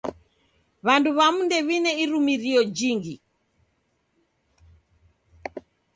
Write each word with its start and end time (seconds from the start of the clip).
W'andu 0.85 1.09
w'amu 1.17 1.39
ndew'ine 1.45 1.91
irumirio 2.03 2.61
jhingi. 2.75 3.15